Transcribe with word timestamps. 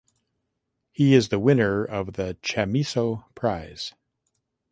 He 0.91 1.13
is 1.13 1.29
the 1.29 1.37
winner 1.37 1.85
of 1.85 2.13
the 2.13 2.35
Chamisso 2.41 3.25
Prize. 3.35 3.93